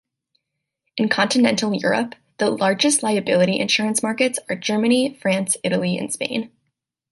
[0.97, 6.49] In continental Europe, the largest liability insurance markets are Germany, France, Italy and Spain.